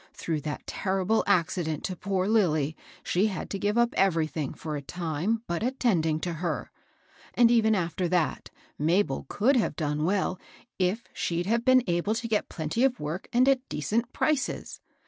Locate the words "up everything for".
3.77-4.75